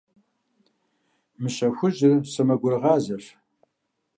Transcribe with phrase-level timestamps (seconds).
[1.41, 3.25] Мыщэ хужьхэр сэмэгурыгъазэщ.